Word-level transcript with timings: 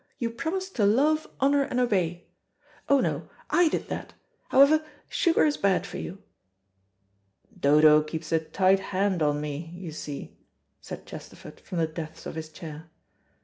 You 0.17 0.31
promised 0.31 0.75
to 0.77 0.83
love, 0.87 1.27
honour 1.39 1.61
and 1.61 1.79
obey. 1.79 2.25
Oh, 2.89 3.01
no; 3.01 3.29
I 3.51 3.69
did 3.69 3.87
that. 3.89 4.15
However, 4.49 4.83
sugar 5.07 5.45
is 5.45 5.57
bad 5.57 5.85
for 5.85 5.99
you." 5.99 6.17
"Dodo 7.59 8.01
keeps 8.01 8.31
a 8.31 8.39
tight 8.39 8.79
hand 8.79 9.21
on 9.21 9.39
me, 9.39 9.71
you 9.75 9.91
see," 9.91 10.35
said 10.81 11.05
Chesterford, 11.05 11.59
from 11.59 11.77
the 11.77 11.85
depths 11.85 12.25
of 12.25 12.33
his 12.33 12.49
chair. 12.49 12.89